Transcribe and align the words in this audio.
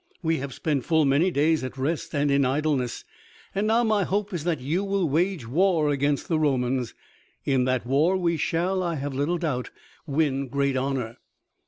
We 0.23 0.37
have 0.37 0.51
spent 0.55 0.83
full 0.83 1.05
many 1.05 1.29
days 1.29 1.63
at 1.63 1.77
rest 1.77 2.15
and 2.15 2.31
in 2.31 2.43
idleness, 2.43 3.05
and 3.53 3.67
now 3.67 3.83
my 3.83 4.03
hope 4.03 4.33
is 4.33 4.45
that 4.45 4.59
you 4.59 4.83
will 4.83 5.07
wage 5.07 5.47
war 5.47 5.89
against 5.91 6.27
the 6.27 6.39
Romans. 6.39 6.95
In 7.45 7.65
that 7.65 7.85
war 7.85 8.17
we 8.17 8.35
shall, 8.35 8.81
I 8.81 8.95
have 8.95 9.13
little 9.13 9.37
doubt, 9.37 9.69
win 10.07 10.47
great 10.47 10.75
honor." 10.75 11.17